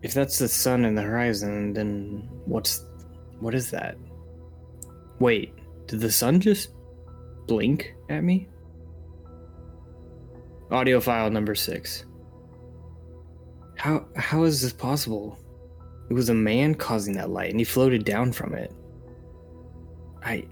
If 0.02 0.14
that's 0.14 0.40
the 0.40 0.48
sun 0.48 0.86
in 0.86 0.96
the 0.96 1.02
horizon, 1.02 1.74
then 1.74 2.30
what's. 2.46 2.86
What 3.42 3.54
is 3.54 3.70
that? 3.72 3.98
Wait, 5.20 5.54
did 5.88 6.00
the 6.00 6.12
sun 6.12 6.40
just 6.40 6.70
blink 7.48 7.94
at 8.10 8.24
me? 8.24 8.48
Audio 10.72 11.02
file 11.02 11.30
number 11.30 11.54
six. 11.54 12.06
How 13.76 14.06
how 14.16 14.44
is 14.44 14.62
this 14.62 14.72
possible? 14.72 15.38
It 16.10 16.14
was 16.14 16.30
a 16.30 16.34
man 16.34 16.76
causing 16.76 17.14
that 17.16 17.30
light, 17.30 17.52
and 17.52 17.60
he 17.60 17.66
floated 17.66 18.06
down 18.06 18.32
from 18.32 18.54
it. 18.54 18.74
I 20.24 20.46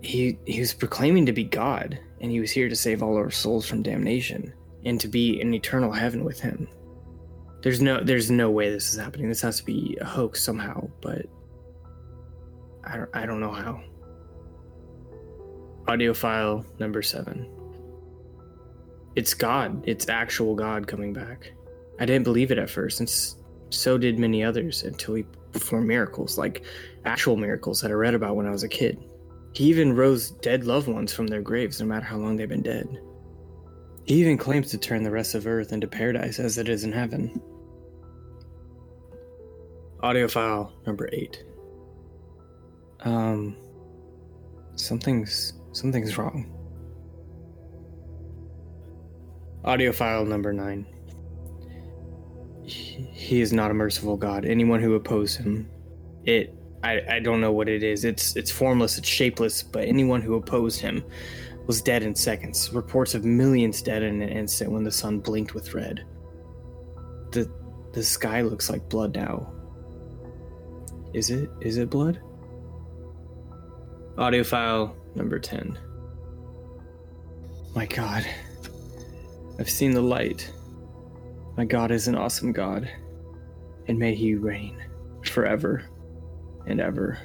he 0.00 0.38
he 0.46 0.58
was 0.58 0.74
proclaiming 0.74 1.26
to 1.26 1.32
be 1.32 1.44
God, 1.44 1.98
and 2.20 2.30
he 2.30 2.40
was 2.40 2.50
here 2.50 2.68
to 2.68 2.74
save 2.74 3.02
all 3.02 3.16
our 3.16 3.30
souls 3.30 3.66
from 3.66 3.82
damnation 3.82 4.52
and 4.84 5.00
to 5.00 5.08
be 5.08 5.40
in 5.40 5.54
eternal 5.54 5.92
heaven 5.92 6.24
with 6.24 6.40
him. 6.40 6.66
There's 7.62 7.80
no 7.80 8.02
there's 8.02 8.30
no 8.30 8.50
way 8.50 8.70
this 8.70 8.92
is 8.92 8.98
happening. 8.98 9.28
This 9.28 9.42
has 9.42 9.58
to 9.58 9.64
be 9.64 9.96
a 10.00 10.04
hoax 10.04 10.42
somehow, 10.42 10.88
but 11.00 11.26
I 12.82 12.96
don't 12.96 13.10
I 13.14 13.26
don't 13.26 13.40
know 13.40 13.52
how. 13.52 13.82
Audio 15.86 16.14
file 16.14 16.64
number 16.78 17.02
7. 17.02 17.59
It's 19.16 19.34
God. 19.34 19.82
It's 19.86 20.08
actual 20.08 20.54
God 20.54 20.86
coming 20.86 21.12
back. 21.12 21.52
I 21.98 22.06
didn't 22.06 22.24
believe 22.24 22.50
it 22.50 22.58
at 22.58 22.70
first, 22.70 23.00
and 23.00 23.10
so 23.70 23.98
did 23.98 24.18
many 24.18 24.42
others 24.42 24.82
until 24.82 25.14
he 25.14 25.24
performed 25.52 25.86
miracles, 25.86 26.38
like 26.38 26.64
actual 27.04 27.36
miracles 27.36 27.80
that 27.80 27.90
I 27.90 27.94
read 27.94 28.14
about 28.14 28.36
when 28.36 28.46
I 28.46 28.50
was 28.50 28.62
a 28.62 28.68
kid. 28.68 29.04
He 29.52 29.64
even 29.64 29.94
rose 29.94 30.30
dead 30.30 30.64
loved 30.64 30.88
ones 30.88 31.12
from 31.12 31.26
their 31.26 31.42
graves, 31.42 31.80
no 31.80 31.86
matter 31.86 32.06
how 32.06 32.16
long 32.16 32.36
they've 32.36 32.48
been 32.48 32.62
dead. 32.62 32.86
He 34.04 34.14
even 34.20 34.38
claims 34.38 34.70
to 34.70 34.78
turn 34.78 35.02
the 35.02 35.10
rest 35.10 35.34
of 35.34 35.46
Earth 35.46 35.72
into 35.72 35.86
paradise 35.86 36.38
as 36.38 36.56
it 36.58 36.68
is 36.68 36.84
in 36.84 36.92
heaven. 36.92 37.40
Audio 40.02 40.28
file 40.28 40.72
number 40.86 41.08
eight. 41.12 41.44
Um, 43.00 43.56
something's 44.74 45.52
something's 45.72 46.16
wrong. 46.16 46.59
Audio 49.64 49.92
file 49.92 50.24
number 50.24 50.52
nine. 50.52 50.86
He, 52.64 53.40
is 53.40 53.52
not 53.52 53.70
a 53.70 53.74
merciful 53.74 54.16
God. 54.16 54.44
Anyone 54.44 54.80
who 54.80 54.94
opposes 54.94 55.36
him, 55.36 55.68
it 56.24 56.54
I, 56.82 57.02
I 57.08 57.20
don't 57.20 57.40
know 57.40 57.52
what 57.52 57.68
it 57.68 57.82
is. 57.82 58.04
It's 58.04 58.36
it's 58.36 58.50
formless, 58.50 58.96
it's 58.96 59.08
shapeless, 59.08 59.62
but 59.62 59.86
anyone 59.86 60.22
who 60.22 60.34
opposed 60.34 60.80
him 60.80 61.04
was 61.66 61.82
dead 61.82 62.02
in 62.02 62.14
seconds. 62.14 62.72
Reports 62.72 63.14
of 63.14 63.24
millions 63.24 63.82
dead 63.82 64.02
in 64.02 64.22
an 64.22 64.28
instant 64.28 64.72
when 64.72 64.82
the 64.82 64.90
sun 64.90 65.20
blinked 65.20 65.54
with 65.54 65.74
red. 65.74 66.06
The 67.32 67.50
the 67.92 68.02
sky 68.02 68.40
looks 68.40 68.70
like 68.70 68.88
blood 68.88 69.14
now. 69.14 69.52
Is 71.12 71.30
it 71.30 71.50
is 71.60 71.76
it 71.76 71.90
blood? 71.90 72.20
Audio 74.16 74.42
file 74.42 74.96
number 75.14 75.38
10. 75.38 75.78
My 77.74 77.86
god. 77.86 78.26
I've 79.60 79.68
seen 79.68 79.92
the 79.92 80.00
light. 80.00 80.50
My 81.58 81.66
god 81.66 81.90
is 81.90 82.08
an 82.08 82.14
awesome 82.14 82.50
god. 82.50 82.90
And 83.88 83.98
may 83.98 84.14
he 84.14 84.34
reign 84.34 84.82
forever 85.22 85.84
and 86.66 86.80
ever 86.80 87.18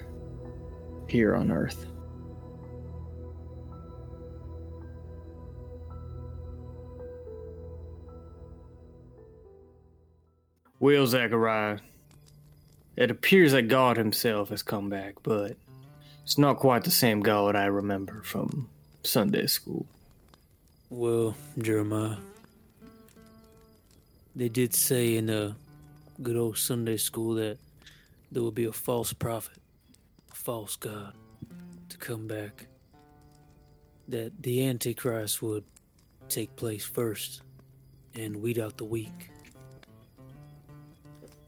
here 1.08 1.34
on 1.34 1.50
earth. 1.50 1.86
Will 10.82 11.08
Zachariah, 11.08 11.80
it 12.98 13.10
appears 13.10 13.54
that 13.54 13.70
God 13.70 13.96
himself 13.96 14.50
has 14.50 14.62
come 14.62 14.90
back, 14.90 15.16
but 15.24 15.56
it's 16.24 16.38
not 16.38 16.58
quite 16.58 16.84
the 16.84 16.92
same 16.92 17.22
God 17.22 17.56
I 17.56 17.68
remember 17.68 18.22
from 18.24 18.68
Sunday 19.04 19.48
school. 19.48 19.88
Well, 20.90 21.36
Jeremiah, 21.58 22.18
they 24.36 24.50
did 24.50 24.74
say 24.74 25.16
in 25.16 25.28
the 25.28 25.56
good 26.22 26.38
old 26.38 26.58
Sunday 26.58 26.98
school 26.98 27.36
that 27.36 27.58
there 28.32 28.44
would 28.44 28.56
be 28.56 28.66
a 28.66 28.72
false 28.72 29.12
prophet, 29.14 29.58
a 30.32 30.36
false 30.36 30.76
God, 30.76 31.14
to 31.90 31.98
come 31.98 32.28
back. 32.28 32.68
That 34.08 34.32
the 34.44 34.68
Antichrist 34.68 35.42
would 35.42 35.64
take 36.30 36.56
place 36.56 36.86
first 36.86 37.42
and 38.14 38.42
weed 38.42 38.60
out 38.60 38.78
the 38.78 38.86
weak. 38.86 39.32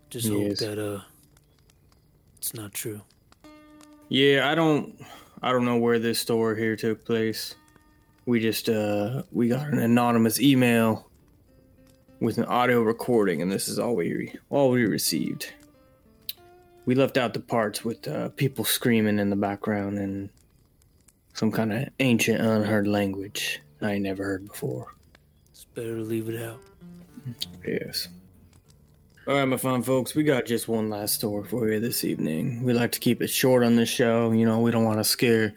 Just 0.10 0.28
hope 0.28 0.42
Yes. 0.42 0.60
that 0.60 0.80
uh 0.80 1.02
it's 2.38 2.54
not 2.54 2.74
true. 2.74 3.02
Yeah, 4.10 4.50
I 4.50 4.56
don't 4.56 5.00
I 5.44 5.52
don't 5.52 5.66
know 5.66 5.78
where 5.78 6.00
this 6.00 6.20
story 6.20 6.58
here 6.58 6.76
took 6.76 7.06
place. 7.06 7.54
We 8.28 8.42
just 8.42 8.68
uh 8.68 9.24
we 9.32 9.48
got 9.48 9.70
an 9.70 9.80
anonymous 9.80 10.42
email 10.42 11.10
with 12.20 12.38
an 12.38 12.44
audio 12.44 12.82
recording 12.82 13.42
and 13.42 13.50
this 13.50 13.70
is 13.70 13.80
all 13.80 13.96
we 13.96 14.34
all 14.50 14.70
we 14.70 14.86
received. 14.86 15.54
We 16.86 16.94
left 16.94 17.16
out 17.16 17.34
the 17.34 17.40
parts 17.40 17.86
with 17.86 18.06
uh, 18.06 18.30
people 18.30 18.66
screaming 18.66 19.20
in 19.20 19.30
the 19.30 19.38
background 19.38 19.98
and 19.98 20.30
some 21.36 21.54
kind 21.54 21.72
of 21.72 21.88
ancient 22.02 22.42
unheard 22.42 22.86
language 22.86 23.62
I 23.82 23.94
ain't 23.94 24.04
never 24.04 24.26
heard 24.26 24.46
before. 24.46 24.94
It's 25.52 25.64
better 25.64 25.96
to 25.96 26.02
leave 26.02 26.28
it 26.28 26.44
out. 26.44 26.60
Yes. 27.66 28.10
All 29.26 29.36
right, 29.36 29.46
my 29.46 29.56
fine 29.56 29.84
folks, 29.84 30.16
we 30.16 30.24
got 30.24 30.46
just 30.46 30.68
one 30.68 30.90
last 30.90 31.14
story 31.14 31.48
for 31.48 31.70
you 31.70 31.80
this 31.80 32.04
evening. 32.04 32.62
We 32.64 32.74
like 32.74 32.92
to 32.94 33.00
keep 33.00 33.22
it 33.22 33.30
short 33.30 33.64
on 33.64 33.78
this 33.78 33.90
show. 33.90 34.32
You 34.32 34.46
know, 34.46 34.60
we 34.60 34.72
don't 34.72 34.84
want 34.84 35.00
to 35.00 35.06
scare 35.06 35.54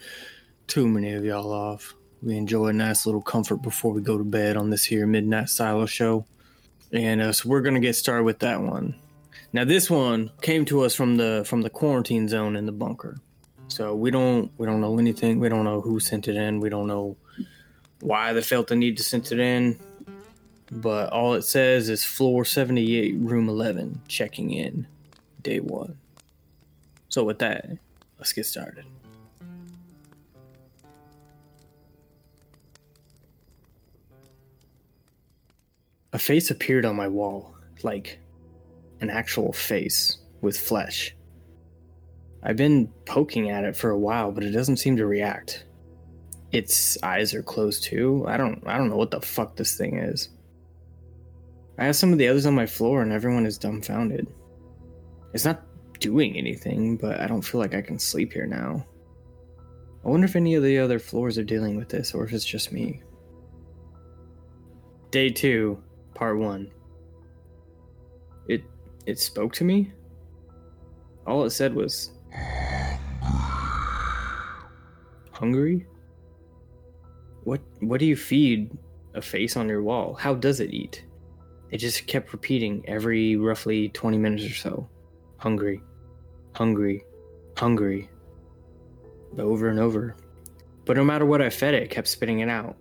too 0.69 0.87
many 0.87 1.15
of 1.15 1.25
y'all 1.25 1.53
off. 1.53 1.95
We 2.23 2.37
enjoy 2.37 2.69
a 2.69 2.73
nice 2.73 3.07
little 3.07 3.23
comfort 3.23 3.57
before 3.57 3.93
we 3.93 4.03
go 4.03 4.19
to 4.19 4.25
bed 4.25 4.57
on 4.57 4.71
this 4.71 4.85
here 4.85 5.07
Midnight 5.07 5.49
Silo 5.49 5.87
show. 5.87 6.27
And 6.93 7.21
uh, 7.21 7.33
so 7.33 7.49
we're 7.49 7.63
going 7.63 7.75
to 7.75 7.81
get 7.81 7.97
started 7.97 8.25
with 8.25 8.41
that 8.41 8.61
one. 8.61 8.95
Now 9.53 9.65
this 9.65 9.89
one 9.91 10.31
came 10.43 10.65
to 10.67 10.83
us 10.83 10.95
from 10.95 11.17
the 11.17 11.43
from 11.47 11.63
the 11.63 11.71
quarantine 11.71 12.29
zone 12.29 12.57
in 12.57 12.67
the 12.67 12.73
bunker. 12.73 13.19
So 13.69 13.95
we 13.95 14.11
don't 14.11 14.51
we 14.59 14.67
don't 14.67 14.81
know 14.81 14.99
anything. 14.99 15.41
We 15.41 15.49
don't 15.49 15.65
know 15.65 15.81
who 15.81 16.01
sent 16.01 16.29
it 16.29 16.37
in. 16.37 16.61
We 16.61 16.69
don't 16.69 16.87
know 16.87 17.17
why 18.01 18.33
they 18.33 18.43
felt 18.43 18.69
the 18.69 18.77
need 18.77 18.97
to 18.97 19.03
send 19.03 19.31
it 19.33 19.39
in 19.39 19.79
but 20.71 21.11
all 21.13 21.35
it 21.35 21.43
says 21.43 21.89
is 21.89 22.05
floor 22.05 22.45
78 22.45 23.17
room 23.19 23.49
11 23.49 24.03
checking 24.07 24.51
in 24.51 24.87
day 25.43 25.61
one 25.61 25.97
so 27.09 27.25
with 27.25 27.39
that 27.41 27.69
let's 28.19 28.33
get 28.33 28.47
started 28.47 28.85
a 36.13 36.19
face 36.19 36.51
appeared 36.51 36.85
on 36.85 36.97
my 36.97 37.09
wall 37.09 37.55
like 37.83 38.19
an 39.01 39.11
actual 39.11 39.53
face 39.53 40.19
with 40.41 40.59
flesh 40.59 41.17
i've 42.43 42.57
been 42.57 42.89
poking 43.07 43.51
at 43.51 43.65
it 43.65 43.77
for 43.77 43.91
a 43.91 43.99
while 43.99 44.31
but 44.31 44.45
it 44.45 44.51
doesn't 44.51 44.77
seem 44.77 44.97
to 44.97 45.07
react 45.07 45.65
its 46.53 47.01
eyes 47.03 47.35
are 47.35 47.43
closed 47.43 47.85
too 47.85 48.25
i 48.27 48.37
don't 48.37 48.63
i 48.67 48.77
don't 48.77 48.91
know 48.91 48.97
what 48.97 49.11
the 49.11 49.21
fuck 49.21 49.57
this 49.57 49.77
thing 49.77 49.99
is 49.99 50.31
I 51.81 51.87
have 51.87 51.97
some 51.97 52.13
of 52.13 52.19
the 52.19 52.29
others 52.29 52.45
on 52.45 52.55
my 52.55 52.67
floor 52.67 53.01
and 53.01 53.11
everyone 53.11 53.47
is 53.47 53.57
dumbfounded. 53.57 54.27
It's 55.33 55.47
not 55.47 55.63
doing 55.99 56.37
anything, 56.37 56.99
but 56.99 57.19
I 57.21 57.27
don't 57.27 57.41
feel 57.41 57.59
like 57.59 57.75
I 57.75 57.81
can 57.81 57.99
sleep 57.99 58.35
here 58.35 58.47
now. 58.47 58.87
I 60.05 60.09
wonder 60.09 60.27
if 60.27 60.37
any 60.37 60.55
of 60.57 60.63
the 60.63 60.79
other 60.79 60.99
floors 60.99 61.39
are 61.39 61.43
dealing 61.43 61.77
with 61.77 61.89
this 61.89 62.13
or 62.15 62.23
if 62.25 62.35
it's 62.35 62.45
just 62.45 62.71
me. 62.71 63.03
Day 65.11 65.31
2, 65.31 65.83
part 66.15 66.39
1. 66.39 66.71
It 68.49 68.65
it 69.07 69.19
spoke 69.19 69.53
to 69.55 69.65
me? 69.65 69.93
All 71.27 71.45
it 71.45 71.51
said 71.51 71.75
was 71.75 72.13
Hungry? 75.33 75.87
What 77.45 77.61
what 77.81 78.01
do 78.01 78.07
you 78.07 78.17
feed 78.17 78.71
a 79.15 79.23
face 79.23 79.57
on 79.57 79.69
your 79.69 79.83
wall? 79.83 80.15
How 80.15 80.35
does 80.35 80.61
it 80.61 80.75
eat? 80.75 81.05
It 81.71 81.79
just 81.79 82.07
kept 82.07 82.33
repeating 82.33 82.85
every 82.87 83.37
roughly 83.37 83.89
20 83.91 84.19
minutes 84.19 84.45
or 84.45 84.55
so. 84.55 84.89
Hungry. 85.39 85.81
Hungry. 86.55 87.05
Hungry. 87.57 88.11
Over 89.39 89.69
and 89.69 89.79
over. 89.79 90.17
But 90.85 90.97
no 90.97 91.05
matter 91.05 91.25
what 91.25 91.41
I 91.41 91.51
fed 91.51 91.75
it, 91.75 91.85
it 91.85 91.91
kept 91.91 92.09
spitting 92.09 92.41
it 92.41 92.49
out. 92.49 92.77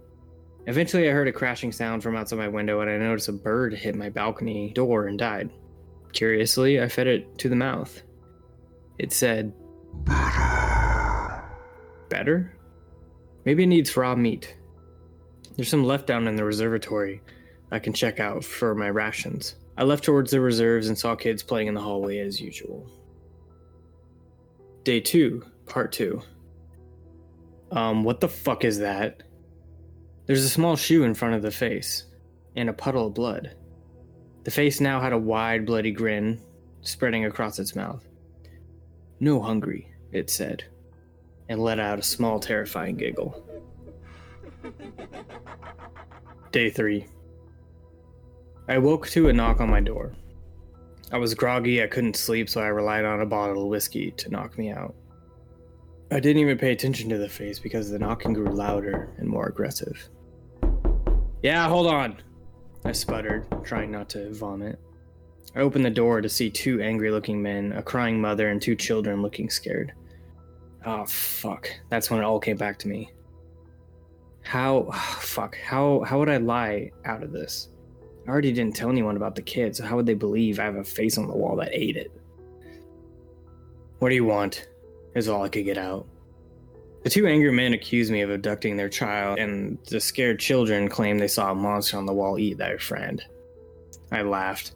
Eventually, 0.70 1.10
I 1.10 1.14
heard 1.14 1.28
a 1.28 1.32
crashing 1.32 1.72
sound 1.72 2.04
from 2.04 2.16
outside 2.16 2.38
my 2.38 2.48
window, 2.48 2.82
and 2.82 2.92
I 2.92 2.98
noticed 2.98 3.28
a 3.28 3.34
bird 3.34 3.74
hit 3.74 3.96
my 3.96 4.10
balcony 4.10 4.72
door 4.72 5.08
and 5.08 5.18
died. 5.18 5.50
Curiously, 6.14 6.80
I 6.80 6.88
fed 6.88 7.08
it 7.08 7.40
to 7.40 7.50
the 7.50 7.56
mouth. 7.56 8.04
It 9.00 9.12
said, 9.12 9.52
Better? 10.04 11.44
Better? 12.10 12.54
Maybe 13.46 13.64
it 13.64 13.66
needs 13.66 13.98
raw 13.98 14.14
meat. 14.14 14.56
There's 15.56 15.70
some 15.70 15.86
left 15.86 16.06
down 16.06 16.28
in 16.28 16.36
the 16.36 16.46
reservatory 16.46 17.24
I 17.72 17.80
can 17.80 17.94
check 17.94 18.20
out 18.20 18.44
for 18.44 18.76
my 18.76 18.92
rations. 18.92 19.56
I 19.76 19.86
left 19.86 20.04
towards 20.04 20.30
the 20.30 20.40
reserves 20.40 20.88
and 20.88 20.96
saw 20.96 21.16
kids 21.16 21.42
playing 21.42 21.68
in 21.68 21.74
the 21.74 21.82
hallway 21.82 22.20
as 22.20 22.40
usual. 22.40 22.88
Day 24.84 25.00
2, 25.00 25.44
Part 25.66 25.92
2. 25.94 26.22
Um, 27.72 28.04
what 28.04 28.20
the 28.20 28.30
fuck 28.30 28.64
is 28.64 28.78
that? 28.78 29.24
There's 30.30 30.46
a 30.46 30.50
small 30.50 30.76
shoe 30.76 31.06
in 31.06 31.16
front 31.16 31.34
of 31.34 31.42
the 31.42 31.50
face, 31.50 32.04
and 32.56 32.70
a 32.70 32.74
puddle 32.74 33.08
of 33.08 33.16
blood. 33.16 33.56
The 34.44 34.52
face 34.52 34.80
now 34.80 35.02
had 35.02 35.12
a 35.12 35.18
wide, 35.18 35.66
bloody 35.66 35.90
grin 35.90 36.40
spreading 36.82 37.26
across 37.26 37.58
its 37.58 37.76
mouth. 37.76 38.08
No 39.20 39.42
hungry, 39.42 39.92
it 40.12 40.30
said, 40.30 40.66
and 41.50 41.60
let 41.60 41.80
out 41.80 41.98
a 41.98 42.04
small, 42.04 42.40
terrifying 42.40 42.96
giggle. 42.96 43.44
Day 46.52 46.70
3. 46.70 47.08
I 48.68 48.78
woke 48.78 49.08
to 49.08 49.30
a 49.30 49.34
knock 49.34 49.60
on 49.60 49.72
my 49.72 49.82
door. 49.82 50.14
I 51.12 51.18
was 51.18 51.34
groggy, 51.34 51.82
I 51.82 51.88
couldn't 51.88 52.16
sleep, 52.16 52.50
so 52.50 52.62
I 52.62 52.68
relied 52.68 53.04
on 53.04 53.22
a 53.22 53.26
bottle 53.26 53.64
of 53.64 53.70
whiskey 53.70 54.12
to 54.12 54.30
knock 54.30 54.60
me 54.60 54.70
out. 54.70 54.94
I 56.12 56.20
didn't 56.20 56.44
even 56.44 56.60
pay 56.60 56.72
attention 56.72 57.10
to 57.10 57.18
the 57.18 57.28
face 57.28 57.58
because 57.58 57.90
the 57.90 57.98
knocking 57.98 58.34
grew 58.34 58.52
louder 58.52 59.10
and 59.18 59.28
more 59.28 59.48
aggressive. 59.48 60.08
Yeah, 61.42 61.68
hold 61.70 61.88
on, 61.88 62.18
I 62.84 62.92
sputtered, 62.92 63.46
trying 63.64 63.92
not 63.92 64.10
to 64.10 64.34
vomit. 64.34 64.78
I 65.56 65.62
opened 65.62 65.86
the 65.86 65.90
door 65.90 66.22
to 66.22 66.30
see 66.30 66.50
two 66.50 66.82
angry 66.82 67.12
looking 67.12 67.42
men, 67.42 67.72
a 67.74 67.82
crying 67.82 68.20
mother, 68.20 68.50
and 68.50 68.62
two 68.62 68.76
children 68.76 69.22
looking 69.22 69.50
scared. 69.50 69.94
Oh, 70.86 71.06
fuck. 71.06 71.70
That's 71.90 72.10
when 72.10 72.20
it 72.20 72.24
all 72.24 72.40
came 72.40 72.58
back 72.58 72.78
to 72.80 72.88
me. 72.88 73.12
How, 74.44 74.92
fuck, 75.20 75.58
how, 75.58 76.02
how 76.02 76.20
would 76.20 76.30
I 76.30 76.38
lie 76.38 76.92
out 77.06 77.24
of 77.24 77.32
this? 77.32 77.70
I 78.28 78.32
already 78.32 78.52
didn't 78.52 78.76
tell 78.76 78.90
anyone 78.90 79.16
about 79.16 79.36
the 79.36 79.42
kid, 79.42 79.76
so 79.76 79.86
how 79.86 79.96
would 79.96 80.06
they 80.06 80.14
believe 80.14 80.60
I 80.60 80.66
have 80.66 80.76
a 80.76 80.84
face 80.84 81.18
on 81.18 81.28
the 81.28 81.36
wall 81.36 81.56
that 81.56 81.70
ate 81.72 81.98
it? 81.98 82.12
What 84.00 84.10
do 84.10 84.16
you 84.16 84.26
want? 84.26 84.68
Is 85.16 85.28
all 85.28 85.44
I 85.44 85.50
could 85.50 85.66
get 85.66 85.78
out. 85.78 86.06
The 87.04 87.10
two 87.10 87.28
angry 87.28 87.52
men 87.52 87.74
accused 87.74 88.12
me 88.12 88.22
of 88.22 88.30
abducting 88.30 88.76
their 88.76 88.90
child, 88.90 89.40
and 89.40 89.78
the 89.90 90.02
scared 90.02 90.40
children 90.40 90.90
claimed 90.90 91.20
they 91.20 91.30
saw 91.30 91.52
a 91.52 91.56
monster 91.56 91.98
on 91.98 92.06
the 92.06 92.14
wall 92.14 92.38
eat 92.38 92.58
their 92.58 92.78
friend. 92.78 93.24
I 94.12 94.24
laughed, 94.24 94.74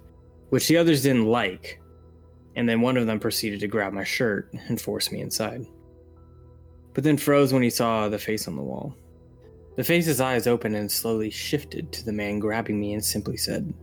which 0.50 0.68
the 0.68 0.78
others 0.78 1.04
didn't 1.04 1.26
like, 1.26 1.82
and 2.56 2.68
then 2.70 2.82
one 2.82 2.96
of 2.96 3.08
them 3.08 3.20
proceeded 3.20 3.60
to 3.60 3.68
grab 3.68 3.92
my 3.92 4.06
shirt 4.06 4.54
and 4.68 4.80
force 4.80 5.12
me 5.12 5.20
inside. 5.20 5.66
But 6.94 7.04
then 7.04 7.18
froze 7.18 7.52
when 7.52 7.64
he 7.64 7.70
saw 7.70 8.08
the 8.08 8.20
face 8.20 8.48
on 8.48 8.56
the 8.56 8.62
wall. 8.62 8.96
The 9.76 9.84
face's 9.84 10.22
eyes 10.22 10.46
opened 10.46 10.76
and 10.76 10.92
slowly 10.92 11.32
shifted 11.32 11.92
to 11.94 12.06
the 12.06 12.14
man 12.14 12.40
grabbing 12.40 12.80
me 12.80 12.94
and 12.94 13.04
simply 13.04 13.38
said, 13.38 13.74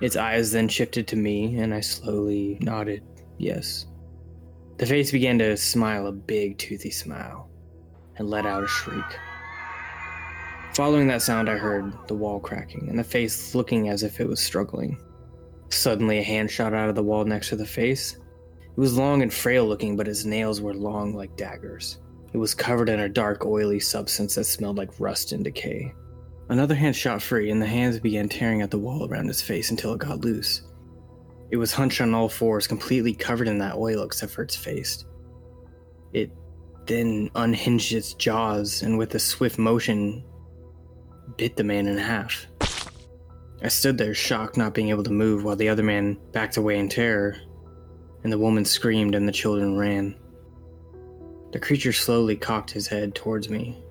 Its 0.00 0.16
eyes 0.16 0.52
then 0.52 0.68
shifted 0.68 1.08
to 1.08 1.16
me, 1.16 1.56
and 1.56 1.74
I 1.74 1.80
slowly 1.80 2.58
nodded 2.60 3.02
yes. 3.38 3.86
The 4.80 4.86
face 4.86 5.10
began 5.10 5.38
to 5.40 5.58
smile 5.58 6.06
a 6.06 6.12
big, 6.12 6.56
toothy 6.56 6.90
smile 6.90 7.50
and 8.16 8.30
let 8.30 8.46
out 8.46 8.64
a 8.64 8.66
shriek. 8.66 9.04
Following 10.72 11.06
that 11.08 11.20
sound, 11.20 11.50
I 11.50 11.58
heard 11.58 11.92
the 12.08 12.14
wall 12.14 12.40
cracking 12.40 12.88
and 12.88 12.98
the 12.98 13.04
face 13.04 13.54
looking 13.54 13.90
as 13.90 14.02
if 14.02 14.20
it 14.20 14.26
was 14.26 14.40
struggling. 14.40 14.98
Suddenly, 15.68 16.20
a 16.20 16.22
hand 16.22 16.50
shot 16.50 16.72
out 16.72 16.88
of 16.88 16.94
the 16.94 17.02
wall 17.02 17.26
next 17.26 17.50
to 17.50 17.56
the 17.56 17.66
face. 17.66 18.16
It 18.62 18.80
was 18.80 18.96
long 18.96 19.20
and 19.20 19.30
frail 19.30 19.66
looking, 19.66 19.98
but 19.98 20.08
its 20.08 20.24
nails 20.24 20.62
were 20.62 20.72
long 20.72 21.14
like 21.14 21.36
daggers. 21.36 21.98
It 22.32 22.38
was 22.38 22.54
covered 22.54 22.88
in 22.88 23.00
a 23.00 23.08
dark, 23.10 23.44
oily 23.44 23.80
substance 23.80 24.36
that 24.36 24.44
smelled 24.44 24.78
like 24.78 24.98
rust 24.98 25.32
and 25.32 25.44
decay. 25.44 25.92
Another 26.48 26.74
hand 26.74 26.96
shot 26.96 27.20
free, 27.20 27.50
and 27.50 27.60
the 27.60 27.66
hands 27.66 28.00
began 28.00 28.30
tearing 28.30 28.62
at 28.62 28.70
the 28.70 28.78
wall 28.78 29.06
around 29.06 29.28
his 29.28 29.42
face 29.42 29.70
until 29.70 29.92
it 29.92 30.00
got 30.00 30.22
loose. 30.22 30.62
It 31.50 31.56
was 31.56 31.72
hunched 31.72 32.00
on 32.00 32.14
all 32.14 32.28
fours, 32.28 32.66
completely 32.66 33.12
covered 33.12 33.48
in 33.48 33.58
that 33.58 33.74
oil 33.74 34.02
except 34.02 34.32
for 34.32 34.42
its 34.42 34.54
face. 34.54 35.04
It 36.12 36.30
then 36.86 37.30
unhinged 37.34 37.92
its 37.92 38.14
jaws 38.14 38.82
and, 38.82 38.96
with 38.98 39.14
a 39.14 39.18
swift 39.18 39.58
motion, 39.58 40.24
bit 41.36 41.56
the 41.56 41.64
man 41.64 41.86
in 41.86 41.98
half. 41.98 42.46
I 43.62 43.68
stood 43.68 43.98
there, 43.98 44.14
shocked, 44.14 44.56
not 44.56 44.74
being 44.74 44.88
able 44.88 45.02
to 45.04 45.10
move, 45.10 45.44
while 45.44 45.56
the 45.56 45.68
other 45.68 45.82
man 45.82 46.18
backed 46.32 46.56
away 46.56 46.78
in 46.78 46.88
terror, 46.88 47.36
and 48.22 48.32
the 48.32 48.38
woman 48.38 48.64
screamed 48.64 49.14
and 49.14 49.28
the 49.28 49.32
children 49.32 49.76
ran. 49.76 50.16
The 51.52 51.58
creature 51.58 51.92
slowly 51.92 52.36
cocked 52.36 52.70
his 52.70 52.86
head 52.86 53.14
towards 53.14 53.50
me, 53.50 53.82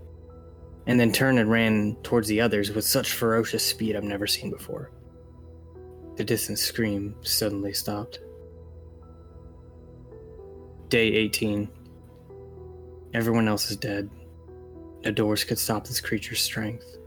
and 0.88 1.00
then 1.00 1.12
turned 1.12 1.39
and 1.39 1.52
ran 1.52 1.98
towards 2.04 2.28
the 2.28 2.41
others 2.41 2.72
with 2.72 2.86
such 2.86 3.13
ferocious 3.13 3.65
speed 3.65 3.95
I've 3.95 4.04
never 4.04 4.28
seen 4.28 4.50
before. 4.50 4.91
The 6.20 6.26
distant 6.26 6.60
scream 6.60 7.16
suddenly 7.22 7.72
stopped. 7.72 8.20
Day 10.90 11.08
18. 11.08 11.70
Everyone 13.14 13.48
else 13.48 13.72
is 13.72 13.78
dead. 13.78 14.10
No 15.06 15.12
doors 15.12 15.46
could 15.46 15.58
stop 15.58 15.88
this 15.88 16.02
creature's 16.02 16.42
strength. 16.42 16.98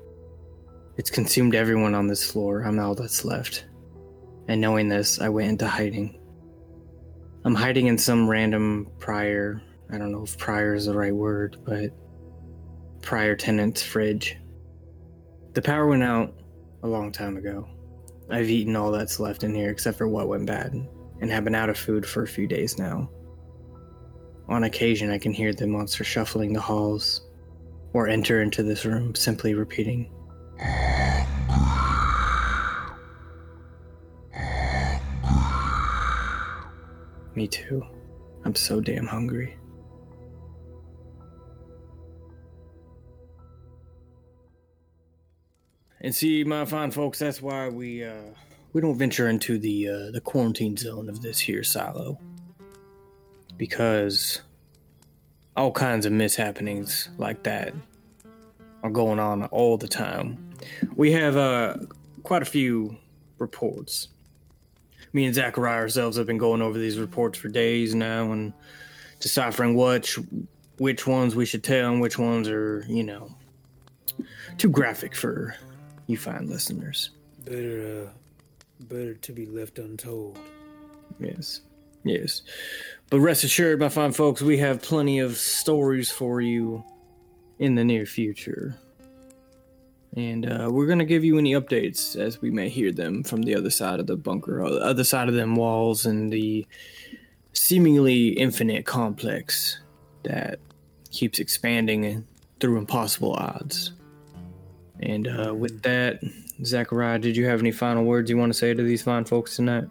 It's 0.96 1.10
consumed 1.10 1.54
everyone 1.54 1.94
on 1.94 2.06
this 2.06 2.24
floor. 2.24 2.62
I'm 2.62 2.78
all 2.78 2.94
that's 2.94 3.22
left. 3.22 3.66
And 4.48 4.62
knowing 4.62 4.88
this, 4.88 5.20
I 5.20 5.28
went 5.28 5.50
into 5.50 5.68
hiding. 5.68 6.18
I'm 7.44 7.54
hiding 7.54 7.88
in 7.88 7.98
some 7.98 8.30
random 8.30 8.90
prior 8.98 9.60
I 9.90 9.98
don't 9.98 10.10
know 10.10 10.22
if 10.22 10.38
prior 10.38 10.74
is 10.74 10.86
the 10.86 10.96
right 10.96 11.14
word, 11.14 11.58
but 11.66 11.90
prior 13.02 13.36
tenant's 13.36 13.82
fridge. 13.82 14.38
The 15.52 15.60
power 15.60 15.86
went 15.86 16.02
out 16.02 16.32
a 16.82 16.88
long 16.88 17.12
time 17.12 17.36
ago. 17.36 17.68
I've 18.30 18.50
eaten 18.50 18.76
all 18.76 18.90
that's 18.90 19.20
left 19.20 19.44
in 19.44 19.54
here 19.54 19.70
except 19.70 19.98
for 19.98 20.08
what 20.08 20.28
went 20.28 20.46
bad, 20.46 20.72
and 21.20 21.30
have 21.30 21.44
been 21.44 21.54
out 21.54 21.70
of 21.70 21.78
food 21.78 22.06
for 22.06 22.22
a 22.22 22.28
few 22.28 22.46
days 22.46 22.78
now. 22.78 23.10
On 24.48 24.64
occasion, 24.64 25.10
I 25.10 25.18
can 25.18 25.32
hear 25.32 25.52
the 25.52 25.66
monster 25.66 26.04
shuffling 26.04 26.52
the 26.52 26.60
halls, 26.60 27.28
or 27.92 28.08
enter 28.08 28.42
into 28.42 28.62
this 28.62 28.84
room, 28.84 29.14
simply 29.14 29.54
repeating, 29.54 30.10
Me 37.34 37.48
too. 37.48 37.82
I'm 38.44 38.54
so 38.54 38.80
damn 38.80 39.06
hungry. 39.06 39.56
And 46.02 46.12
see, 46.12 46.42
my 46.42 46.64
fine 46.64 46.90
folks, 46.90 47.20
that's 47.20 47.40
why 47.40 47.68
we 47.68 48.04
uh, 48.04 48.34
we 48.72 48.80
don't 48.80 48.98
venture 48.98 49.28
into 49.28 49.56
the 49.56 49.88
uh, 49.88 50.10
the 50.10 50.20
quarantine 50.20 50.76
zone 50.76 51.08
of 51.08 51.22
this 51.22 51.38
here 51.38 51.62
silo, 51.62 52.18
because 53.56 54.42
all 55.56 55.70
kinds 55.70 56.04
of 56.04 56.12
mishappenings 56.12 57.08
like 57.18 57.44
that 57.44 57.72
are 58.82 58.90
going 58.90 59.20
on 59.20 59.44
all 59.46 59.76
the 59.76 59.86
time. 59.86 60.50
We 60.96 61.12
have 61.12 61.36
uh, 61.36 61.76
quite 62.24 62.42
a 62.42 62.46
few 62.46 62.96
reports. 63.38 64.08
Me 65.12 65.24
and 65.24 65.34
Zachariah 65.34 65.82
ourselves 65.82 66.16
have 66.16 66.26
been 66.26 66.38
going 66.38 66.62
over 66.62 66.78
these 66.78 66.98
reports 66.98 67.38
for 67.38 67.48
days 67.48 67.94
now 67.94 68.32
and 68.32 68.52
deciphering 69.20 69.76
which 69.76 70.18
which 70.78 71.06
ones 71.06 71.36
we 71.36 71.46
should 71.46 71.62
tell 71.62 71.92
and 71.92 72.00
which 72.00 72.18
ones 72.18 72.48
are, 72.48 72.84
you 72.88 73.04
know, 73.04 73.32
too 74.58 74.68
graphic 74.68 75.14
for 75.14 75.54
you 76.06 76.16
fine 76.16 76.48
listeners. 76.48 77.10
Better, 77.44 78.06
uh, 78.06 78.84
better 78.84 79.14
to 79.14 79.32
be 79.32 79.46
left 79.46 79.78
untold. 79.78 80.38
Yes, 81.18 81.60
yes. 82.04 82.42
But 83.10 83.20
rest 83.20 83.44
assured, 83.44 83.80
my 83.80 83.88
fine 83.88 84.12
folks, 84.12 84.42
we 84.42 84.58
have 84.58 84.82
plenty 84.82 85.18
of 85.18 85.36
stories 85.36 86.10
for 86.10 86.40
you 86.40 86.84
in 87.58 87.74
the 87.74 87.84
near 87.84 88.06
future. 88.06 88.76
And 90.16 90.46
uh, 90.46 90.68
we're 90.70 90.86
going 90.86 90.98
to 90.98 91.06
give 91.06 91.24
you 91.24 91.38
any 91.38 91.52
updates 91.52 92.16
as 92.16 92.42
we 92.42 92.50
may 92.50 92.68
hear 92.68 92.92
them 92.92 93.22
from 93.22 93.42
the 93.42 93.54
other 93.54 93.70
side 93.70 93.98
of 93.98 94.06
the 94.06 94.16
bunker, 94.16 94.62
the 94.68 94.76
other 94.76 95.04
side 95.04 95.28
of 95.28 95.34
them 95.34 95.56
walls, 95.56 96.04
and 96.04 96.30
the 96.30 96.66
seemingly 97.54 98.28
infinite 98.28 98.84
complex 98.84 99.78
that 100.24 100.58
keeps 101.10 101.38
expanding 101.38 102.26
through 102.60 102.78
impossible 102.78 103.32
odds. 103.32 103.92
And 105.02 105.28
uh, 105.28 105.54
with 105.54 105.82
that, 105.82 106.20
Zachariah, 106.64 107.18
did 107.18 107.36
you 107.36 107.46
have 107.46 107.60
any 107.60 107.72
final 107.72 108.04
words 108.04 108.30
you 108.30 108.36
want 108.36 108.52
to 108.52 108.58
say 108.58 108.72
to 108.72 108.82
these 108.82 109.02
fine 109.02 109.24
folks 109.24 109.56
tonight? 109.56 109.84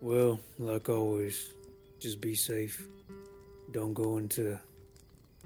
Well, 0.00 0.40
like 0.58 0.88
always, 0.88 1.50
just 1.98 2.20
be 2.20 2.34
safe. 2.34 2.86
Don't 3.72 3.92
go 3.92 4.16
into 4.18 4.58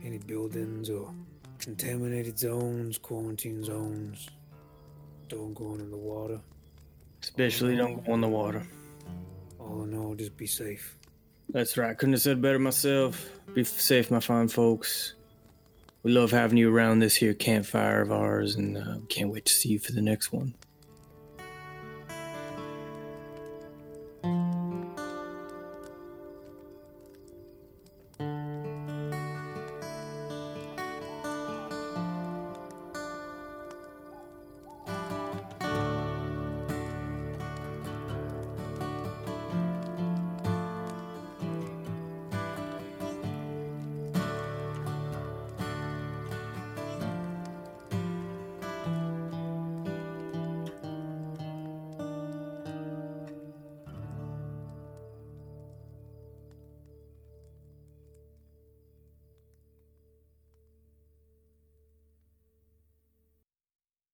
any 0.05 0.19
buildings 0.19 0.91
or 0.91 1.13
contaminated 1.59 2.39
zones, 2.39 2.99
quarantine 2.99 3.65
zones. 3.65 4.29
Don't 5.29 5.55
go 5.55 5.73
into 5.73 5.87
the 5.87 5.97
water. 5.97 6.41
Especially 7.23 7.77
don't 7.77 8.05
go 8.05 8.15
in 8.15 8.21
the 8.21 8.29
water. 8.29 8.67
All 9.59 9.83
in 9.83 9.97
all, 9.97 10.15
just 10.15 10.37
be 10.37 10.47
safe. 10.47 10.97
That's 11.51 11.77
right. 11.77 11.97
Couldn't 11.97 12.15
have 12.15 12.23
said 12.23 12.41
better 12.41 12.59
myself. 12.59 13.29
Be 13.55 13.65
safe, 13.65 14.11
my 14.11 14.21
fine 14.21 14.49
folks. 14.49 15.15
We 16.03 16.13
love 16.13 16.31
having 16.31 16.57
you 16.57 16.75
around 16.75 17.01
this 17.01 17.17
here 17.17 17.35
campfire 17.35 18.01
of 18.01 18.11
ours, 18.11 18.55
and 18.55 18.79
uh, 18.79 18.97
can't 19.09 19.31
wait 19.31 19.45
to 19.47 19.53
see 19.53 19.71
you 19.71 19.79
for 19.79 19.93
the 19.93 20.01
next 20.01 20.33
one. 20.33 20.55